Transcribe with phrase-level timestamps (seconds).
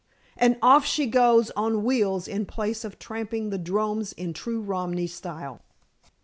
[0.35, 5.05] And off she goes on wheels in place of tramping the droms in true Romany
[5.05, 5.61] style."